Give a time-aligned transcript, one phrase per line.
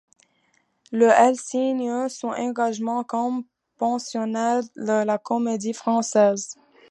[0.91, 3.43] Le elle signe son engagement comme
[3.77, 6.55] pensionnaire de la Comédie-Française.